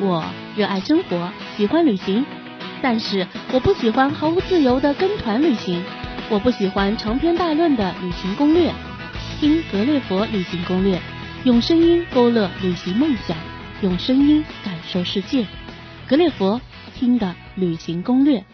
[0.00, 0.24] 我
[0.56, 2.24] 热爱生活，喜欢旅行，
[2.80, 5.82] 但是我不喜欢毫无自由的跟团旅行，
[6.30, 8.72] 我不喜欢长篇大论的旅行攻略。
[9.40, 11.00] 听格列佛旅行攻略，
[11.42, 13.36] 用声音勾勒旅行梦想，
[13.82, 15.44] 用声音感受世界。
[16.06, 16.60] 格列佛
[16.94, 18.44] 听的旅行攻略。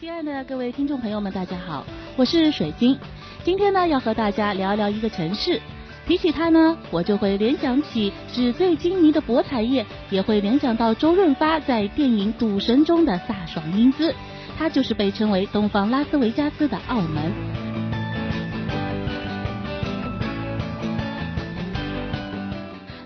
[0.00, 1.84] 亲爱的各位听众朋友们，大家好，
[2.16, 2.96] 我是水晶。
[3.42, 5.60] 今天呢，要和大家聊一聊一个城市。
[6.06, 14.14] 提起它呢，我就会联想起纸醉金迷的博彩业，也会联想到周润发在电影《赌神》中的飒爽英姿。
[14.58, 17.32] 它就是被称为东方拉斯维加斯的澳门。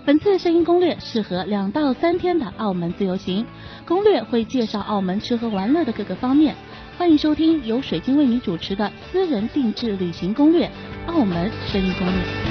[0.05, 3.45] 本次声音攻略适合两到三天的澳门自由行，
[3.85, 6.55] 攻略会介绍澳门吃喝玩乐的各个方面。
[6.97, 10.69] 欢迎收听由水晶为你主持的私人定制旅行攻略——
[11.07, 12.46] 澳门声音攻略。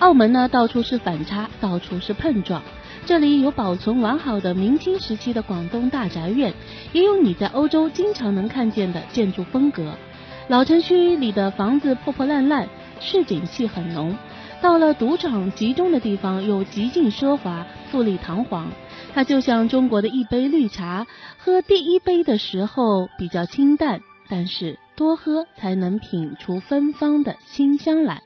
[0.00, 2.62] 澳门呢，到处是反差，到处是碰撞。
[3.04, 6.54] 这里有保存完好的明清时期的广东大宅院，
[6.92, 9.94] 也有你在欧洲经常能看见的建筑风格。
[10.48, 12.68] 老城区里的房子破破烂烂。
[12.98, 14.14] 市井气很浓，
[14.60, 18.68] 到了赌场集中的地方又极尽奢华、富丽堂皇。
[19.14, 21.06] 它就像中国的一杯绿茶，
[21.38, 28.22] 喝第一杯的时候比较清淡，但是多喝才能品出芬芳的清香来。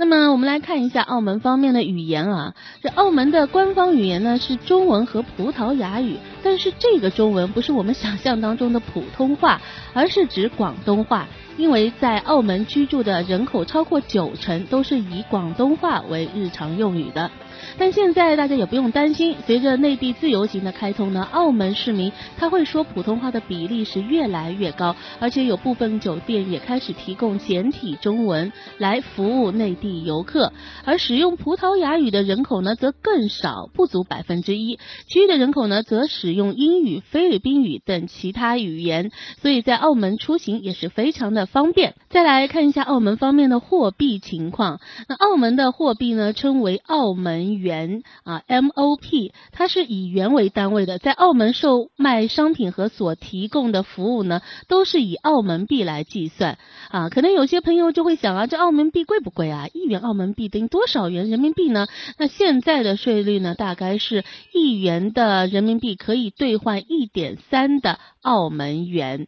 [0.00, 9.60] 那么我们来看一下澳门方面的语言啊，这澳门的官方语言呢是中文和葡萄牙语，但是这个中文不是我们想象当中的普通话，
[9.92, 11.28] 而是指广东话。
[11.58, 17.30] 因为在澳门居住的人口超过九成都是以广东话为日常用语的。
[17.78, 30.52] 但现在大家也不用担心，随着内地自由行的开通呢，澳门市民他会说普通话的比例是越来越高，而且有部分酒店也开始提供简体中文来服务内地游客，
[30.84, 34.78] 而使用葡萄牙语的人口呢则更少，不足百分之一，
[35.08, 39.10] 其余的人口呢则使用英语、菲律宾语等其他语言，
[39.42, 41.94] 所以在澳门出行也是非常的方便。
[42.10, 47.49] 再来看一下澳门方面的货币情况，那澳门的货币呢称为澳门。
[47.54, 56.58] 元啊，MOP，它是以元为单位的，在澳门售卖商品和所提供的服务呢，都是以澳门币来计算
[56.90, 57.08] 啊。
[57.08, 59.68] 可能有些朋友就会想啊，这澳门币贵不贵啊？
[59.72, 61.86] 一元澳门币等于多少元人民币呢？
[62.18, 69.26] 那现在的税率呢，大概是一元的人民币可以兑换一点三的澳门元。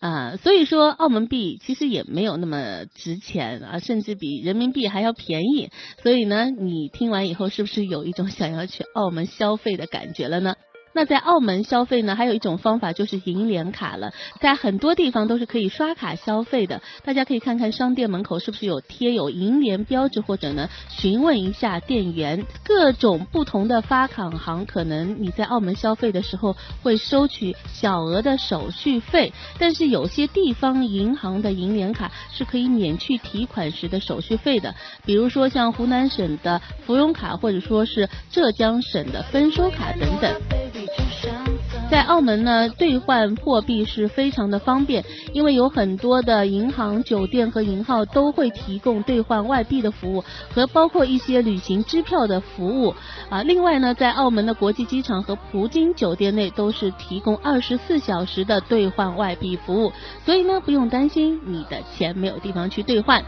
[0.00, 5.70] 啊，所以说澳门币其实也没有那么值钱啊，甚至比人民币还要便宜。
[6.02, 10.54] 所以呢，你听完以后是不是有一种想要去澳门消费的感觉了呢？
[10.98, 16.82] 那在澳门消费呢，还有一种方法就是银联卡了，在很多地方都是可以刷卡消费的。
[17.04, 22.44] 大家可以看看商店门口是不是有贴有银联标志，或者呢询问一下店员。
[22.64, 34.74] 各种不同的发卡行，可能你在澳门消费的时候会收取小额的手续费，但是有些地方银行的银联卡是可以免去提款时的手续费的。
[35.06, 40.57] 比如说像湖南省的芙蓉卡，或者说是浙江省的丰收卡等等。
[41.90, 50.22] 在澳门呢，兑换货币是非常的方便，因为有很多的银行、酒店和银号都会提供兑换外币的服务，
[50.54, 52.94] 和包括一些旅行支票的服务
[53.30, 53.42] 啊。
[53.42, 59.90] 另外呢，在澳门的国际机场和葡京酒店内都是提供二十四小时的兑换外币服务，
[60.26, 63.24] 所以呢，不用担心你的钱没有地方去兑换。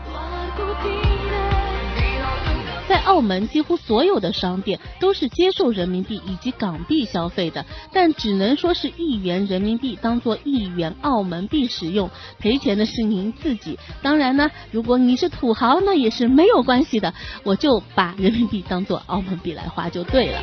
[3.00, 13.78] 澳门，几乎所有的商店都是接受人民币以及港币消费的，但只能说是一元人民币当做一元澳门币使用，赔钱的是您自己。
[14.02, 17.12] 当然呢，如果你是土豪，那也是没有关系的，
[17.42, 20.40] 我就把人民币当做澳门币来花就对了。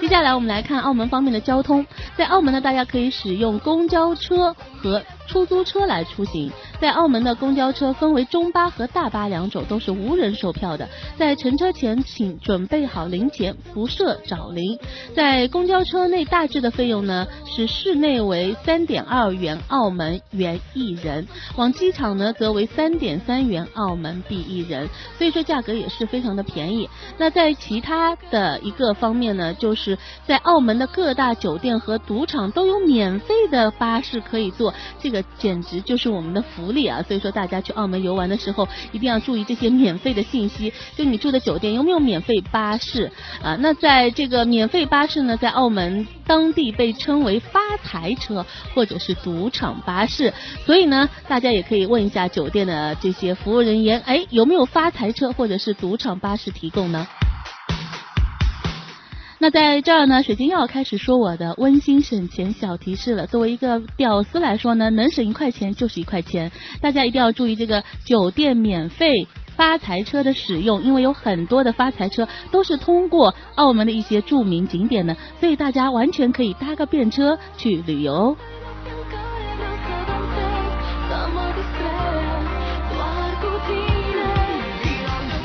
[0.00, 1.84] 接下来我们来看澳门方面的交通，
[2.16, 5.02] 在澳门呢，大家可以使用公交车和。
[5.28, 6.50] 出租车来出行，
[6.80, 10.88] 在澳门的公交车分为中巴和大巴两种，都是无人售票的。
[11.16, 14.78] 在乘车前，请准备好零钱，辐射找零。
[15.14, 21.26] 在公交车内，大致的费用呢是室内为三点二元澳门元一人，
[21.56, 26.88] 往机场呢则为三点三元澳门币一人，所以说价格也是非常的便宜。
[27.16, 35.18] 那在其他的一个方面呢，就是在澳门的各大酒店和赌场都有免费的巴士可以坐，这个。
[35.38, 43.10] 简直就是我们的福福利啊，所以说大家去澳门游玩的时候一定要注意这些免费的信息，就你住的酒店有没有免费巴士
[43.42, 43.56] 啊？
[43.60, 48.44] 那在这个免费巴士呢，在澳门当地被称为发财车
[48.74, 50.34] 或者是赌场巴士，
[50.66, 57.08] 所以呢，大家也可以问一下酒店的这些服务人员，哎，有没有发财车或者是赌场巴士提供呢？
[59.40, 63.24] 那在这儿呢，水晶要开始说我的温馨省钱小提示了。
[63.28, 66.50] 作为一个屌丝来说呢，能省一块钱就是一块钱。
[66.80, 78.36] 大家一定要注意这个酒店免费发财车的使用，因为有很多的发财车都是通过澳门的一些著名景点的，所以大家完全可以搭个便车去旅游。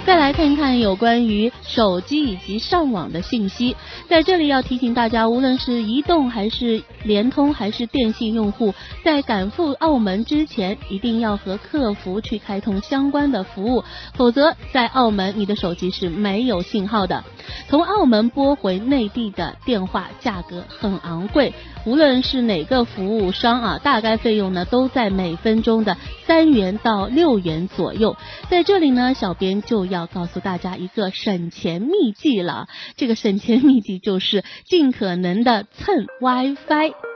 [0.05, 3.75] 再来看一看有关于手机以及上网的信息，
[4.09, 8.73] 在这里要提醒大家，无论是移动还是联通还是电信用户，
[9.03, 13.83] 在赶赴澳门之前，一定要和客服去开通相关的服务，
[14.13, 17.23] 否则在澳门你的手机是没有信号的。
[17.69, 21.53] 从澳门拨回内地的电话价格很昂贵，
[21.85, 25.97] 无论是哪个服务商啊，大概费用呢都在每分钟的
[26.27, 28.17] 三元到六元左右。
[28.49, 32.67] 在这里呢，小编就要告诉大家一个省钱秘籍了，
[32.97, 37.12] 这个省钱秘籍就是尽可能的蹭 WiFi。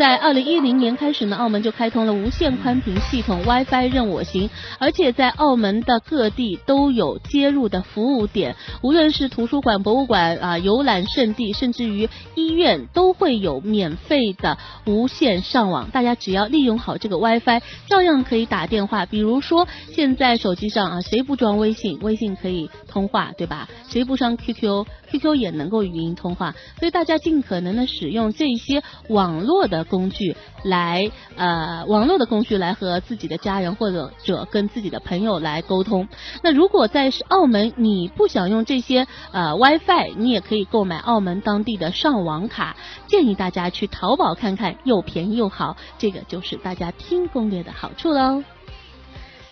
[0.00, 4.48] 在二零一零年开始呢，澳门就开通了无线宽频系统 WiFi 任我行，
[4.78, 14.56] 而且在澳门的各地都有接入的服务点，无论是图书馆、博物馆啊、游览胜地，甚至于医院都会有免费的
[14.86, 15.90] 无线上网。
[15.90, 19.04] 大家只要利用好这个 WiFi，照样可以打电话。
[19.04, 21.98] 比如说现在手机上啊，谁不装微信？
[22.00, 23.68] 微信可以通话，对吧？
[23.90, 26.54] 谁不上 QQ？QQ 也能够语音通话。
[26.78, 29.84] 所以大家尽可能的使用这些网络的。
[29.90, 36.08] 工具来呃网络的工具来和自己的家人或者者跟自己的朋友来沟通。
[36.42, 42.76] 那如果在澳门你不想用这些呃 WiFi，你也可以购买澳门当地的上网卡。
[43.08, 45.76] 建议大家去淘宝看看，又便宜又好。
[45.98, 48.42] 这个就是大家听攻略的好处喽。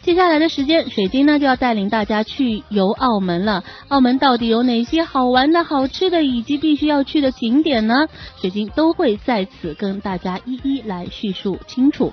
[0.00, 3.64] 接下来的时间，水晶呢就要带领大家去游澳门了。
[3.88, 8.06] 澳门到底有哪些好玩的、好吃的，以及必须要去的景点呢？
[8.40, 12.12] 水晶都会在此跟大家一一来叙述清楚。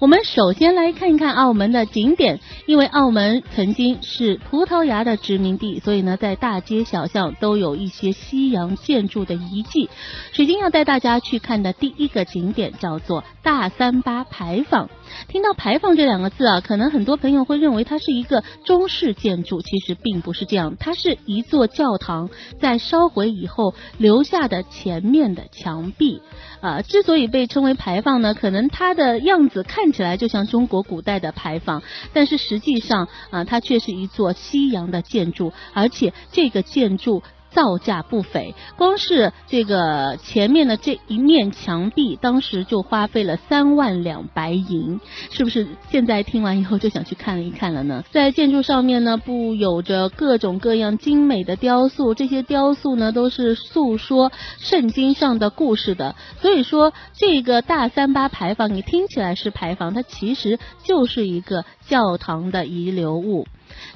[0.00, 9.88] 我们首先来看一看澳门的景点，因为澳门曾经是葡萄牙的殖民地，所以呢，在大街小巷都有一些西洋建筑的遗迹。
[10.32, 14.90] 水晶要带大家去看的第一个景点叫做大三巴牌坊。
[15.28, 22.30] 听到牌坊这两个字啊，可能很多朋友会认为它是一个中式建筑，其实并不是这样，它是一座教堂
[22.60, 26.20] 在烧毁以后留下的前面的墙壁。
[26.60, 37.22] 啊，之所以被称为牌坊呢，可能它的样子看起来就像中国古代的牌坊，但是实际上啊，它却是一座西洋的建筑，而且这个建筑。
[37.54, 45.66] 造价不菲，光是这个前面的这一面墙壁，当时就花费了三万两白银，是不是？
[45.88, 48.02] 现在听完以后就想去看一看了呢？
[48.10, 56.16] 在建筑上面呢，布有着各种各样精美的雕塑，这些雕塑呢都是诉说圣经上的故事的。
[56.40, 63.46] 所以说，这个大三巴牌坊，你听起来是牌坊，它其实就是一个教堂的遗留物。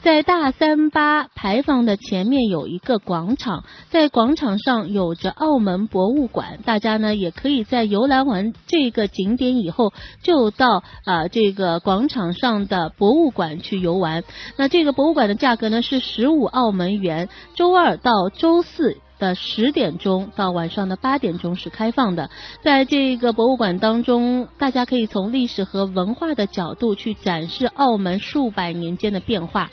[0.03, 9.93] 在大三巴牌坊的前面有一个广场，在广场上有着澳门博物馆，大家呢也可以在游览完这个景点以后，
[10.23, 14.25] 就到啊这个广场上的博物馆去游玩。
[14.57, 18.97] 那这个博物馆的价格呢是十五澳门元，周二到周四。
[19.19, 22.31] 的十点钟到晚上的八点钟是开放的，
[22.63, 29.71] 在这个博物馆当中，大家可以从历史和文化的角度去展示澳门数百年间的变化。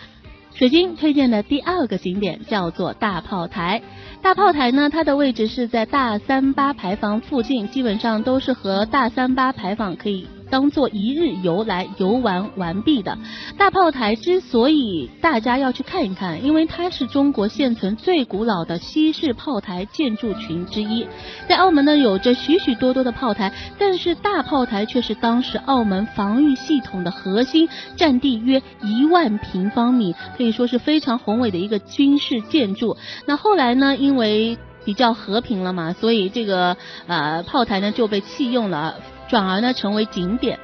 [0.54, 3.82] 水晶推荐的第二个景点叫做大炮台。
[4.22, 10.28] 大炮台呢，它的位置是在大三巴牌坊附近，基本上都是和大三巴牌坊可以。
[10.50, 13.18] 当做一日游来游玩完毕的
[13.58, 21.08] 大炮台，之所以大家要去看一看，因为它是中国现存最古老的西式炮台建筑群之一。
[21.48, 32.98] 在澳门呢，有着许许多多的炮台，但是大炮台却是当时澳门防御系统的核心，占地约一万平方米，可以说是非常宏伟的一个军事建筑。
[33.26, 38.96] 那后来呢，因为比较和平了嘛，所以这个呃炮台呢就被弃用了。
[39.28, 40.60] 转而呢成为景点。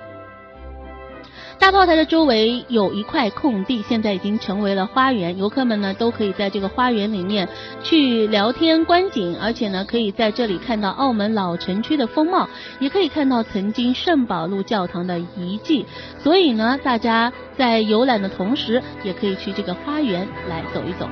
[1.60, 7.48] 大炮台的周围有一块空地，现在已经成为了花园，游客们呢都可以在这个花园里面
[7.84, 12.50] 去聊天观景，而且呢可以在这里看到澳门老城区的风貌，
[12.80, 15.86] 也可以看到曾经圣保禄教堂的遗迹。
[16.18, 21.08] 所以呢，大家在游览的同时，也可以去这个花园来走一走。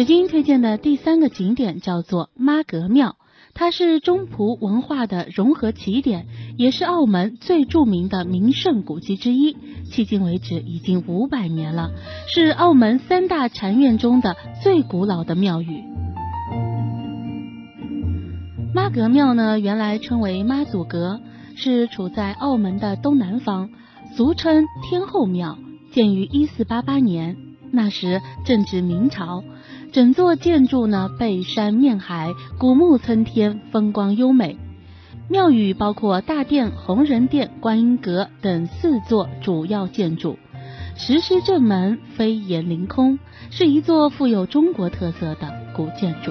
[0.00, 3.16] 水晶推荐的第三个景点叫做妈阁庙，
[3.52, 6.26] 它是中葡文化的融合起点，
[6.56, 9.52] 也是澳门最著名的名胜古迹之一。
[9.92, 11.90] 迄今为止已经五百年了，
[12.28, 15.84] 是澳门三大禅院中的最古老的庙宇。
[18.74, 21.20] 妈阁庙呢，原来称为妈祖阁，
[21.56, 23.68] 是处在澳门的东南方，
[24.16, 25.58] 俗称天后庙，
[25.92, 27.36] 建于一四八八年，
[27.70, 29.44] 那时正值明朝。
[29.92, 34.56] 整座建筑呢，背山面海，古木参天，风光优美。
[35.28, 40.38] 庙宇包括大殿、红人殿、观音阁等四座主要建筑，
[40.96, 43.18] 石狮正门飞檐凌空，
[43.50, 46.30] 是一座富有中国特色的古建筑。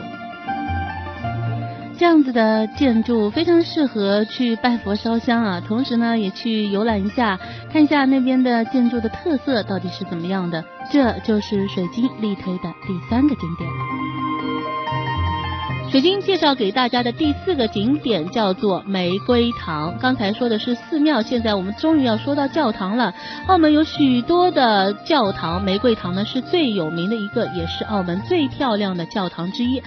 [1.99, 7.37] 这样子的建筑非常适合去拜佛烧香啊，同时呢，也去游览一下，
[7.73, 10.63] 看一下那边的建筑的特色到底是怎么样的。
[10.89, 15.08] 这就是水晶力推的第三个景点。
[15.91, 19.97] 水晶介绍给大家的第四个景点叫做玫瑰堂。
[19.99, 23.11] 刚才说的是寺庙，现在我们终于要说到教堂了。
[23.47, 29.81] 澳门有许多的教堂，玫瑰堂呢是最有名的一个，也是澳门最漂亮的教堂之一。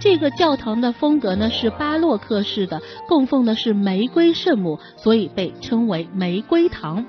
[0.00, 7.04] 这个教堂的风格呢是巴洛克式的，供奉的是玫瑰圣母，所以被称为玫瑰堂。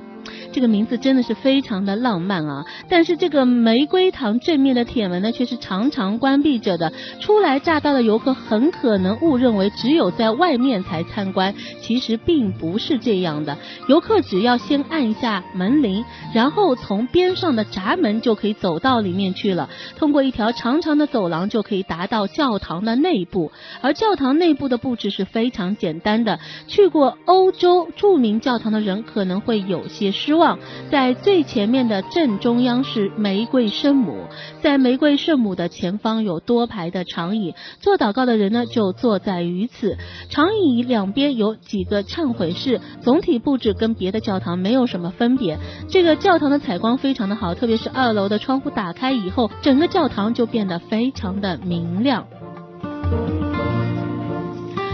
[0.52, 2.66] 这个名字真的是非常的浪漫啊！
[2.90, 6.92] 但是这个玫瑰堂正面的铁门呢，却是常常关闭着的。
[7.20, 13.58] 初来乍到的游客很可能误认为只有在外面才参观，其实并不是这样的。
[13.88, 19.70] 游客只要先按一下门铃，然后从边上的闸门就可以走到里面去了。
[19.98, 23.52] 通过一条长长的走廊，就可以达到教堂的内部。
[23.82, 26.40] 而教堂内部的布置是非常简单的。
[26.68, 30.60] 去过欧洲著名教堂的人可能会有些失望。
[30.90, 34.28] 在最前面的正中央是玫瑰圣母，
[34.62, 39.98] 在玫瑰圣母的前方有多排的长椅，做祷告的人呢就坐在于此。
[40.30, 45.58] 长椅两边有几个忏悔室，总体布置跟别的教堂没有什么分别。
[45.90, 52.26] 这个教堂的采光非常的好，特别是二楼的窗户打开以后，整个教堂就变得非常的明亮。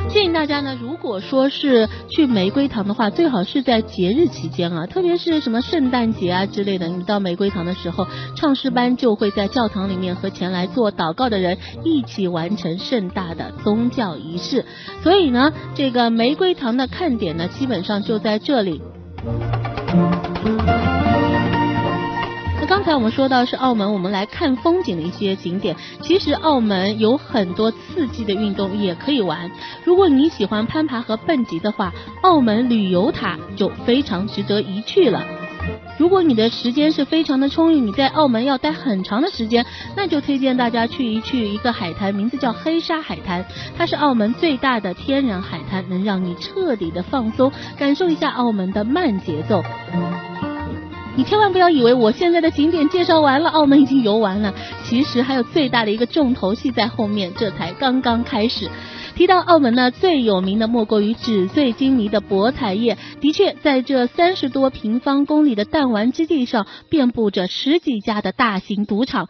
[0.10, 6.88] 建议大家呢，如果说是去玫瑰堂的话，最好是在节日期间啊，特别是什么圣诞节啊之类的。
[6.88, 14.66] 你到玫瑰堂的时候，唱诗班就会在教堂里面和前来做祷告的人一起完成盛大的宗教仪式。
[15.04, 18.82] 所以呢，这个玫瑰堂的看点呢，基本上就在这里。
[22.70, 25.76] 刚才我们说到是澳门，我们来看风景的一些景点。
[26.02, 29.50] 其实澳门有很多刺激的运动也可以玩。
[29.84, 35.26] 如果你喜欢攀爬和蹦极的话，澳门旅游塔就非常值得一去了。
[35.98, 43.44] 如果你的时间是非常的充裕，你在澳门要待很长的时间，那就推荐大家去一去一个海滩，名字叫黑沙海滩。
[43.76, 49.64] 它是澳门最大的天然海滩，能让你彻底的放松，感受一下澳门的慢节奏。
[51.20, 54.54] 你千万不要以为我现在的景点介绍完了，澳门已经游完了。
[54.86, 58.70] 其实还有最大的一个重头戏在后面，这才刚刚开始。
[59.18, 62.98] 提到澳门呢，最有名的莫过于纸醉金迷的博彩业。
[63.20, 69.28] 的确，在这三十多平方公里的弹丸之地上，遍布着十几家的大型赌场。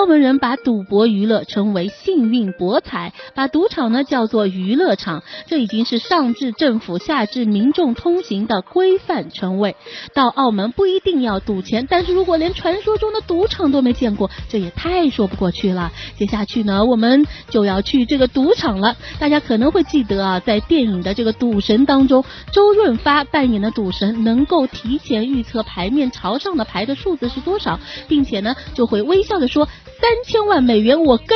[0.00, 9.76] 澳门人把赌博娱乐称为幸运博彩，把赌场呢叫做娱乐场，这已经是上至政府下至民众通行的规范称谓。
[10.14, 15.92] 到澳门不一定要赌钱，但是如果连传说中的赌场都没见过，这也太说不过去了。
[16.16, 18.96] 接下去呢，我们就要去这个赌场了。
[19.18, 27.78] 大家可能会记得啊，在电影的这个赌神当中，周润发扮演的赌神能够提前预测牌面朝上的牌的数字是多少，
[28.08, 29.68] 并且呢就会微笑的说。
[30.00, 31.28] 三千万美元，我跟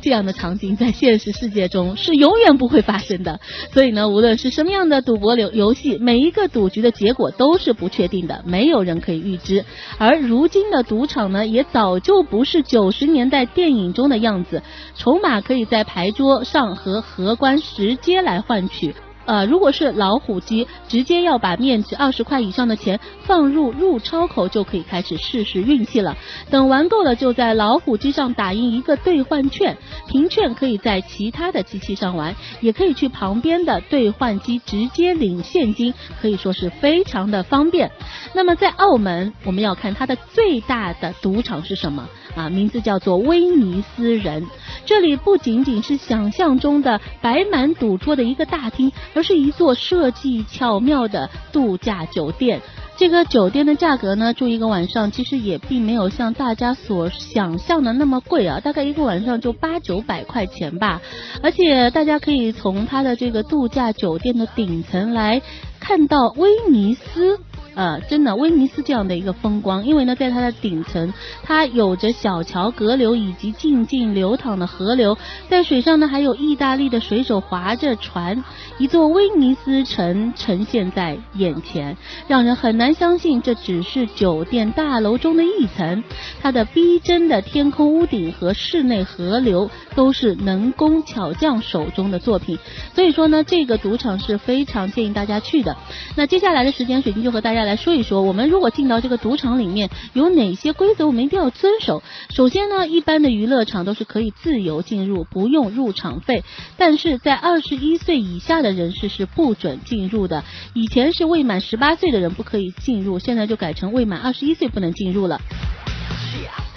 [0.00, 3.40] 这样的场景在现实世界中是永远不会发生的。
[3.72, 9.64] 所以呢，无论是什么样的赌博游游戏，每一个赌局的结果都是不确定的，没有人可以预知。
[9.98, 14.62] 而如今的赌场呢，也早就不是九十年代电影中的样子，
[14.94, 18.94] 筹码可以在牌桌上和荷官直接来换取。
[19.26, 26.16] 呃，如果是老虎机，直接要把面值二十块以上的钱放入入钞口，就可以开始试试运气了。
[26.50, 29.76] 等玩够了，就在老虎机上打印一个兑换券，
[30.08, 37.90] 凭券可以在其他的机器上玩，也可以去旁边的兑换机直接领现金，可以说是非常的方便。
[38.34, 42.48] 那么在澳门，我们要看它的最大的赌场是什么啊？
[42.48, 44.46] 名字叫做威尼斯人。
[44.84, 48.92] 这里不仅仅是想象中的摆满赌桌的一个大厅。
[49.14, 52.60] 而是一座设计巧妙的度假酒店。
[52.96, 61.02] 这个酒店的价格呢，住一个晚上其实也并没有像大家所想象的那么贵啊，大概一个晚上就八九百块钱吧。
[61.42, 65.42] 而且大家可以从它的这个度假酒店的顶层来
[65.80, 67.40] 看到威尼斯。
[67.74, 71.12] 呃，真的，威尼斯这样的一个风光，因为呢，在它的顶层，
[71.42, 78.44] 它有着小桥隔流以及静静流淌的河流，在水上呢，还有意大利的水手划着船，
[78.78, 81.96] 一座威尼斯城呈现在眼前，
[82.28, 86.04] 让人很难相信这只是酒店大楼中的一层。
[86.40, 92.56] 它的逼真的天空屋顶和室内河流都是能工巧匠手中的作品，
[92.94, 95.76] 所以说呢，这个赌场是非常建议大家去的。
[96.14, 97.63] 那接下来的时间，水晶就和大家。
[97.64, 102.02] 来说一说，我们如果进到这个赌场里面，有哪些规则我们一定要遵守？
[102.30, 106.44] 首先呢，一般的娱乐场都是可以自由进入，不用入场费，
[106.76, 110.44] 但是在二十一岁以下的人士是不准进入的。
[110.74, 115.40] 以前是未满十八岁的人不可以进入，现在就改成未满二十一岁不能进入了。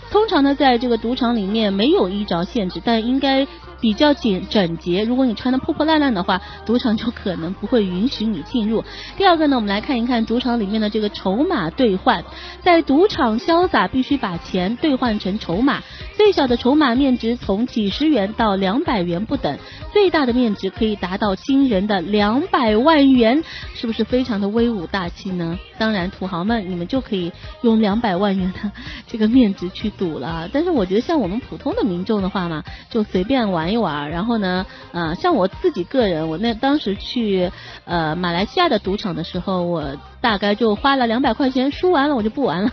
[0.09, 3.47] 通常呢，在这个赌场里面没有衣着限制，但应该。
[3.79, 8.83] 比较简整洁，如果你穿的破破烂烂的话，赌场就可能不会允许你进入。
[9.17, 12.23] 第二个呢，我们来看一看赌场里面的这个筹码兑换，
[12.61, 15.83] 在赌场潇洒必须把钱兑换成筹码，
[16.15, 19.57] 最小的筹码面值从几十元到两百元不等，
[19.93, 23.43] 最大的面值可以达到惊人的两百万元，
[23.75, 25.59] 是不是非常的威武大气呢？
[25.77, 27.31] 当然，土豪们你们就可以
[27.61, 28.71] 用两百万元的
[29.05, 33.66] 这个面值去赌了，但是我觉得像我们普通的民众的话嘛，就随便玩。
[33.67, 37.51] 玩一玩，然后呢，呃，像我自己个人，我那当时去
[37.83, 42.71] 呃马来西亚的赌场的时候，我大概就花了两百块钱，输完了我就不玩了。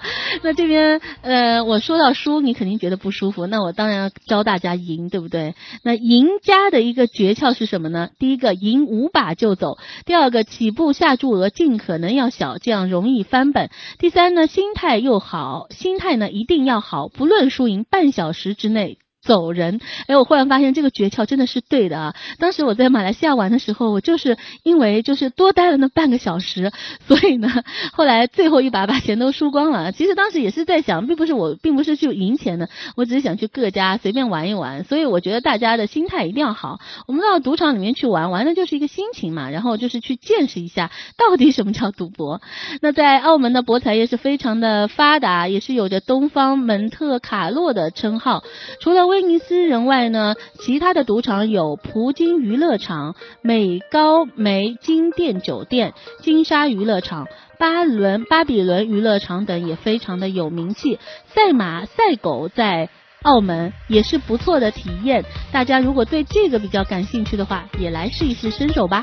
[0.42, 5.54] 那这边呃，我说到输，你肯定觉得不舒服，那我当然要教大家赢，对不对？
[5.82, 8.10] 那赢家的一个诀窍是什么呢？
[8.18, 18.98] 第一个，赢五把就走；第二个，起步下注额尽可能要小，这样容易翻本；第三呢，心态又好，心态呢一定要好，不论输赢，半小时之内。
[19.26, 22.14] 走人，哎，我忽然发现这个诀窍真的是对的啊！
[22.38, 26.70] 当时我在马来西亚玩的时候，我就是因为就是多待了那半个小时，
[27.06, 27.48] 所以呢，
[27.92, 29.90] 后来最后一把把钱都输光了。
[29.90, 34.84] 其实当时也是在想，并不是我，并不是去赢钱的，我只是想去各家随便玩一玩。
[34.84, 36.78] 所以我觉得大家的心态一定要好。
[37.08, 42.40] 我们到赌场里面去玩，玩的就是一个心情嘛，然后就是去见识一下到底什么叫赌博。
[42.80, 48.44] 那在澳门的博彩业是非常的发达，也是有着东方蒙特卡洛的称号。
[48.80, 57.26] 除了为威尼斯人外呢，其他的赌场有葡京娱乐场、美高梅金店酒店、金沙娱乐场、
[57.58, 60.98] 巴伦巴比伦娱乐场等也非常的有名气。
[61.28, 62.90] 赛马、赛狗在
[63.22, 69.02] 澳门也是不错的体验，大家如果对这个比较感兴趣的话，也来试一试身手吧。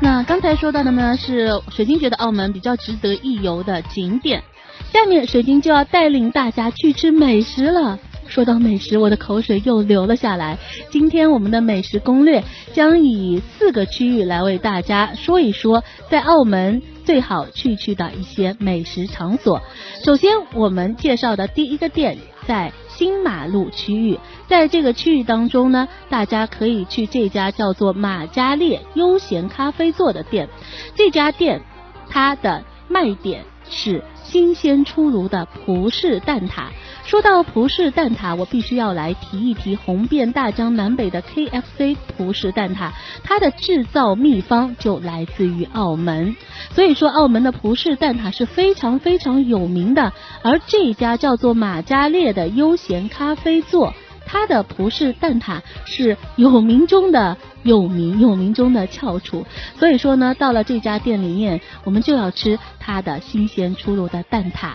[0.00, 4.44] 那刚才说到的呢，是水晶觉得澳门比较值得一游的景点。
[4.92, 7.98] 下面水晶就要带领大家去吃美食了。
[8.26, 10.58] 说到美食，我的口水又流了下来。
[10.90, 19.62] 今天我们的美食攻略将以四个区域来为大家说一说，在澳门最好去去的一些美食场所。
[20.04, 30.48] 首先，我们介绍的第一个店在新马路区域，在这个区域当中呢，大家可以去这家叫做马加列悠闲咖啡座的店。
[30.94, 31.62] 这家店
[32.10, 34.02] 它的卖点是。
[34.30, 36.64] 新鲜出炉的葡式蛋挞。
[37.04, 42.90] 说到葡式蛋挞，我必须要来提一提红遍大江南北的 KFC 葡式蛋挞，
[43.24, 46.36] 它的制造秘方就来自于澳门。
[46.74, 50.12] 所以说，澳门的葡式蛋挞是非常非常有名的。
[50.42, 53.94] 而这家叫做马加列的悠闲咖啡座。
[54.28, 59.44] 它的葡式蛋挞是有名中的有名，有名中的翘楚。
[59.78, 64.72] 所以说呢，到了这家店里面，我们就要吃它的新鲜出炉的蛋挞。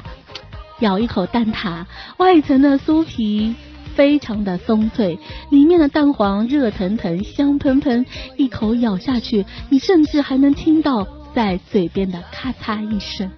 [0.80, 1.86] 咬一口蛋挞，
[2.18, 3.56] 外层的酥皮
[3.96, 5.18] 非常的松脆，
[5.50, 13.32] 里面的蛋黄热腾腾、香喷喷，一口咬下去，你甚至还能听到在嘴边的咔嚓一声。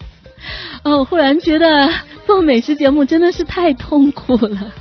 [0.83, 1.89] 哦，忽然觉得
[2.25, 4.71] 做美食节目真的是太痛苦了。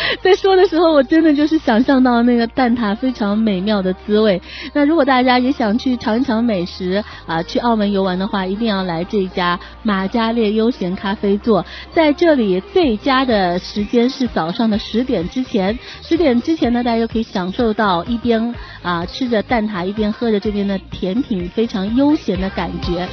[0.22, 4.40] 在说的时候，我真的就是想象到那个蛋挞非常美妙的滋味。
[4.72, 11.64] 那如果大家也想去尝一尝美食啊，去澳门游玩的话，一定要来这家马加列悠闲咖啡座。
[11.92, 23.08] 在这里最佳的时间是早上的十点之前，十点之前呢，大家就可以享受到一边啊吃着蛋挞，一边喝着这边的甜品，非常悠闲的感觉。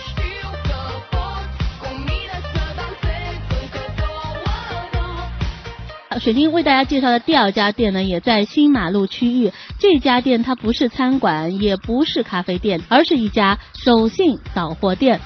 [6.19, 9.51] 水晶为大家介绍的第二家店呢，也在新马路区域。
[9.79, 15.19] 这家店它不是餐馆，也不是咖啡店，而是一家手信扫货店。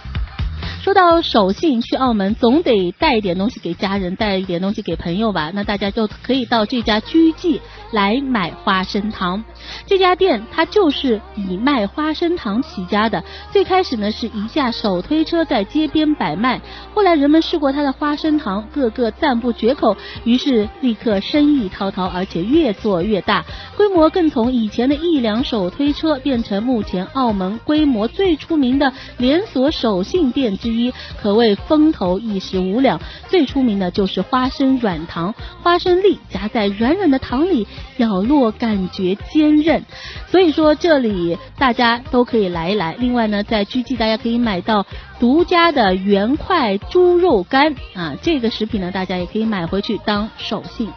[0.81, 5.51] 说到手信，去澳门总得带一点东西给家人，带一点东西给朋友吧。
[5.53, 9.43] 那大家就可以到这家居记来买花生糖。
[9.85, 13.23] 这家店它就是以卖花生糖起家的。
[13.51, 16.59] 最开始呢是一架手推车在街边摆卖，
[16.95, 23.45] 后来人们试过它的花生糖，个个赞不绝口，于是立刻生意滔滔，而且越做越大，
[23.77, 30.70] 规模更从以前的一辆手推车变成目前澳门规模最出名的连锁手信店之。
[30.71, 39.83] 一可谓风头一时无两，最出名的就是花生软糖，花生粒夹在软软的糖里，咬落感觉坚韧，
[40.27, 42.95] 所以说这里大家都可以来一来。
[42.99, 44.85] 另外呢，在居记大家可以买到
[45.19, 50.91] 独家的圆块猪肉干啊，这个食品呢大家也可以买回去当手信。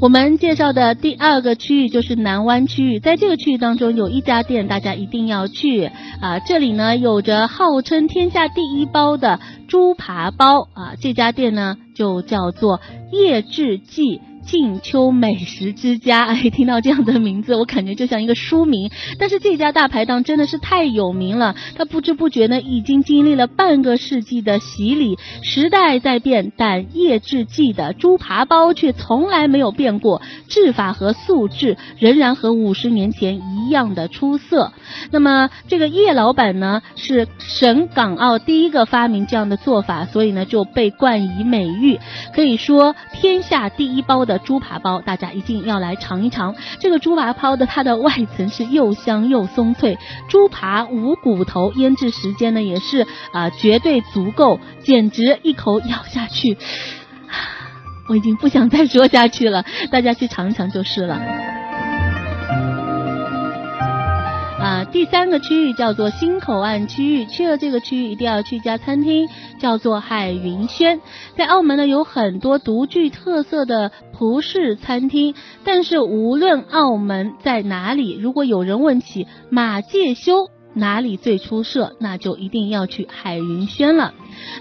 [0.00, 6.38] 我们介绍的第二个区域就是南湾区域，在这个区域当中有一家店，大家一定要去啊！
[6.38, 12.80] 这里呢有着号称天下第一包的猪扒包啊，这家店呢就叫做
[13.10, 14.20] 叶志记。
[14.48, 18.90] 静秋美食之家， 哎，听到这样的名字，我感觉就像一个书名。
[19.18, 25.18] 但是这家大排档真的是太有名了，它不知不觉呢，已经经历了半个世纪的洗礼。
[25.42, 34.72] 时代在变，但叶志记的猪扒包却从来没有变过，制法和素质仍然和五十年前一样的出色。
[35.10, 42.00] 那么这个叶老板呢，是省港澳第一个发明这样的做法，所以呢就被冠以美誉，
[42.34, 44.37] 可以说天下第一包的。
[44.38, 46.54] 猪扒包，大家一定要来尝一尝。
[46.80, 49.98] 这个猪扒包的它的外层是又香又松脆，
[50.28, 56.56] 猪扒无骨头，腌制时间呢也是啊绝对足够，简直一口咬下去，
[58.08, 61.20] 我已经不想再说下去了，大家去尝一尝就是了。
[64.60, 69.28] 啊，第三个区域叫做新口岸区域，去了这个区域一定要去一家餐厅，
[69.60, 71.00] 叫做海云轩。
[71.36, 84.14] 在澳门呢，有很多独具特色的葡式餐厅，但是无论澳门在哪里，如果有人问起马介休哪里最出色，那就一定要去海云轩了。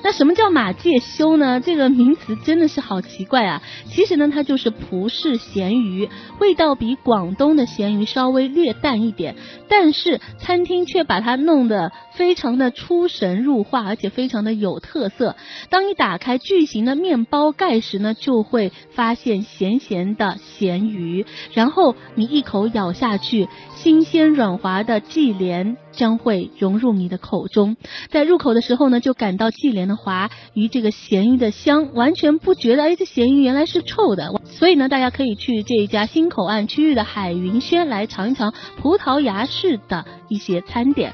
[0.03, 1.59] 那什么叫马介休呢？
[1.59, 3.61] 这个名词真的是好奇怪啊！
[3.85, 6.07] 其实呢，它就是葡式咸鱼，
[6.39, 9.35] 味道比广东的咸鱼稍微略淡一点，
[9.67, 15.35] 但是餐厅却把它弄得非常的出神入化，而且非常的有特色。
[15.69, 27.75] 当你打开巨型的面包盖时呢，就会发现咸咸的咸鱼，然后你一口咬下去，新鲜软滑的鲫莲将会融入你的口中，
[28.09, 29.47] 在入口的时候呢，就感到。
[29.67, 34.31] 鲫莲的滑与这个咸鱼的香，完全不觉得哎，这咸鱼原来是臭的。
[34.45, 41.13] 所以呢，大家可以去这一家新口岸区域的海云轩来尝一尝葡萄牙式的一些餐点。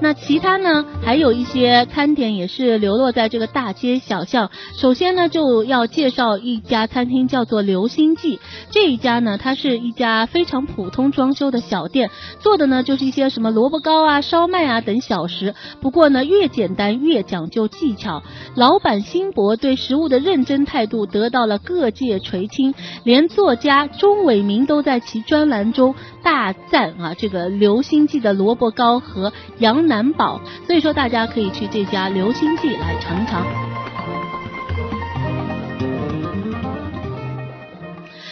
[0.00, 4.48] 那其他呢，还有一些餐点也是流落在这个大街小巷。
[4.76, 8.38] 首先呢，就要介绍一家餐厅，叫做流星记。
[8.70, 15.52] 这一家呢，它是一家非常普通装修的小店，做的呢就是一些什么萝卜糕啊、烧麦啊等小食。
[15.80, 18.22] 不过呢，越简单越讲究技巧。
[18.54, 29.87] 老板辛博对食物的认真态度得到了各界垂青，连作家钟伟明都在其专栏中大赞啊这个流星记的萝卜糕和羊。
[29.88, 33.44] 难保，所以说大家可以去这家流星记来尝尝。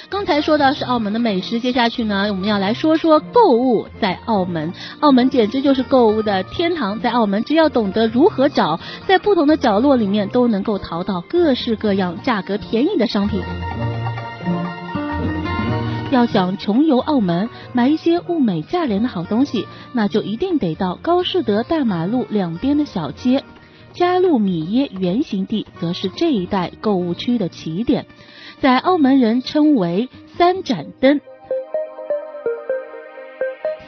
[0.09, 3.87] 刚才说到是澳门的美食，接下去呢，我们要来说说购物。
[4.01, 6.99] 在澳门，澳门简直就是购物的天堂。
[7.01, 13.43] 在澳门，只要懂得如何找，在不同的角落里面都能够淘到各式各样、价格便宜的商品。
[16.13, 23.43] 要想穷游澳门，买一些物美价廉的好东西，那就一定得到高士德大马路两边的小街。
[23.93, 28.07] 加路米耶原型地则是这一带购物区的起点，
[28.61, 31.21] 在澳门人称为三盏灯。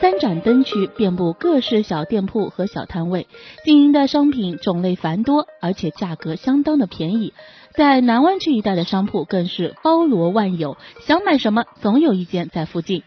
[0.00, 3.26] 三盏灯区遍布各式小店铺和小摊位，
[3.64, 7.32] 经营的商品种类繁多，而且价格相当的便宜。
[7.78, 13.04] 在南湾区一带的商铺更是包罗万有，想买什么总有一间在附近。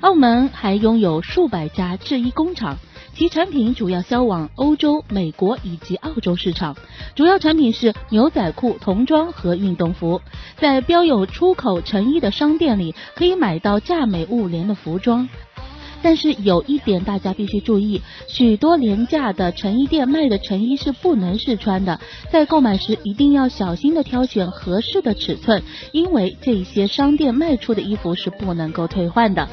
[0.00, 2.76] 澳门还拥有数百家制衣工厂，
[3.14, 6.76] 其产品主要销往欧洲、美国以及澳洲市场，
[7.16, 10.20] 主要产品是牛仔裤、童装和运动服。
[10.56, 15.28] 在标有出口成衣的商店里，可以买到价美物廉的服装。
[16.02, 29.48] 但是有一点大家必须注意，许多廉价的成衣店卖的成衣是不能试穿的，在购买时一定要小心的挑选合适的尺寸，因为这些商店卖出的衣服是不能够退换的。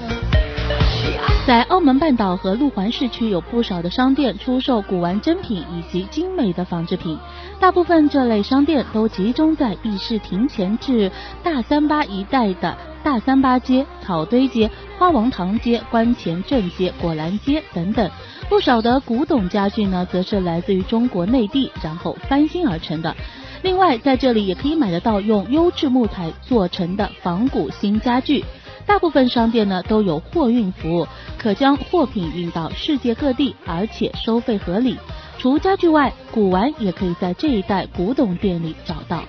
[1.45, 7.19] 在澳门半岛和路环市区有不少的商店出售古玩珍品以及精美的仿制品，
[7.59, 11.11] 大部分这类商店都集中在议事亭前至
[11.43, 12.77] 大三巴一带的。
[13.03, 18.09] 大三巴街、草堆街、花王堂街、关前镇街、果栏街等等，
[18.47, 23.13] 不少的古董家具呢，则是来自于中国内地，然后翻新而成的。
[23.61, 28.45] 另外，在这里也可以买得到用优质木材做成的仿古新家具。
[28.85, 34.97] 大部分商店呢都有货运服务，可将货品运到世界各地，而且收费合理。
[35.39, 39.23] 除家具外，古玩也可以在这一带古董店里找到。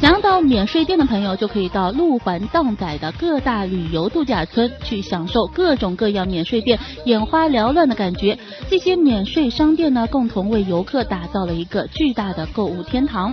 [0.00, 8.36] 想要到免税店的朋友，就可以到路环荡仔的各大旅游度假村去享受各种各样免税店眼花缭乱的感觉。
[8.68, 13.32] 这些免税商店呢，共同为游客打造了一个巨大的购物天堂。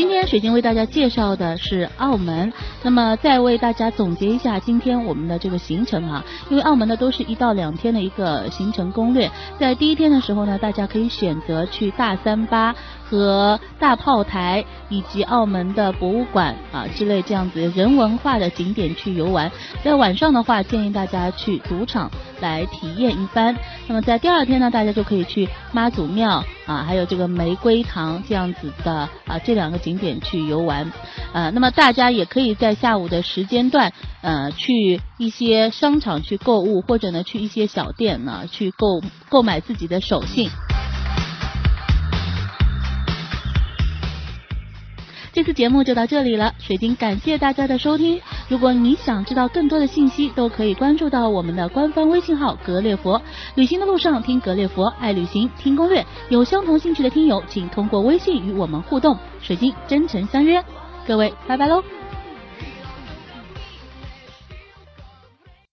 [0.00, 2.50] 今天水晶为大家介绍的是澳门，
[2.82, 12.74] 那么再为大家总结一下今天我们的这个行程啊，因为澳门呢都是一到两天的一个行程攻略，在第一天的时候呢，大家可以选择去大三巴
[13.10, 19.52] 和大炮台以及澳门的博物馆啊之类这样子人文化的景点去游玩，
[19.84, 23.54] 在晚上的话建议大家去赌场来体验一番，
[23.86, 30.00] 那么在第二天呢，大家就可以去妈祖庙啊，还有这个玫瑰堂这样子的啊这两个景。
[30.00, 30.90] 点去游玩，
[31.34, 33.92] 呃，那么大家也可以在下午的时间段，
[34.22, 40.48] 呃，去一些商场去购物，或者呢，去一些小店呢，去购购买自己的手信。
[45.32, 48.20] 这次节目就到这里了，水晶感谢大家的收听。
[48.48, 53.22] 如果你想知道更多的信息，都可以关注到我们的官方微信号“格列佛”。
[53.54, 56.04] 旅行的路上听格列佛，爱旅行听攻略。
[56.30, 59.16] 有相同兴趣的听友，请通过微信与我们互动。
[59.40, 60.62] 水晶真诚相约，
[61.06, 61.80] 各位，拜拜喽。